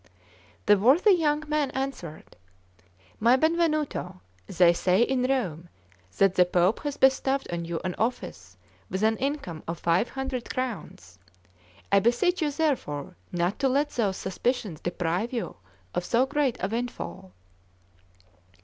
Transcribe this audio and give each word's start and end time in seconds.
The 0.65 0.79
worthy 0.79 1.11
young 1.11 1.43
man 1.47 1.69
answered: 1.75 2.35
"My 3.19 3.35
Benvenuto, 3.37 4.19
they 4.47 4.73
say 4.73 5.03
in 5.03 5.21
Rome 5.21 5.69
that 6.17 6.33
the 6.33 6.43
Pope 6.45 6.79
has 6.81 6.97
bestowed 6.97 7.45
on 7.53 7.65
you 7.65 7.79
an 7.83 7.93
office 7.99 8.57
with 8.89 9.03
an 9.03 9.15
income 9.17 9.61
of 9.67 9.77
five 9.77 10.09
hundred 10.09 10.51
crowns; 10.51 11.19
I 11.91 11.99
beseech 11.99 12.41
you 12.41 12.49
therefore 12.49 13.15
not 13.31 13.59
to 13.59 13.69
let 13.69 13.91
those 13.91 14.17
suspicions 14.17 14.79
deprive 14.81 15.31
you 15.33 15.57
of 15.93 16.03
so 16.03 16.25
great 16.25 16.57
a 16.61 16.67
windfall." 16.67 17.31